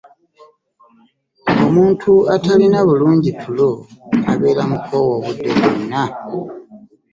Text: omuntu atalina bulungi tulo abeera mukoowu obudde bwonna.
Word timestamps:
omuntu 1.65 2.11
atalina 2.35 2.79
bulungi 2.87 3.31
tulo 3.41 3.69
abeera 4.31 4.63
mukoowu 4.69 5.09
obudde 5.17 5.49
bwonna. 5.57 6.03